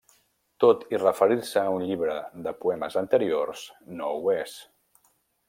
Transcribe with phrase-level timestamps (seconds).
[0.63, 2.15] Tot i referir-se a un llibre
[2.47, 3.53] de poemes anterior,
[4.01, 4.59] no ho és.